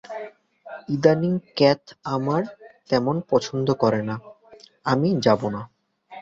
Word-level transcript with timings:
ইদানীং 0.89 1.33
ক্যাথ 1.57 1.83
আমায় 2.05 2.47
তেমন 2.89 3.15
পছন্দ 3.29 3.67
করে 3.73 4.01
না, 4.09 4.15
তাই 4.17 4.27
আমি 4.85 5.09
যাবো 5.25 5.47
না। 5.55 5.61